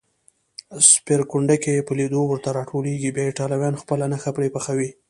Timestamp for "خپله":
3.81-4.05